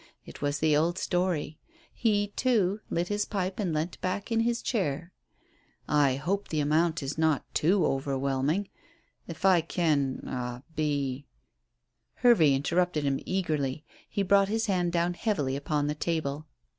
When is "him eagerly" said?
13.03-13.85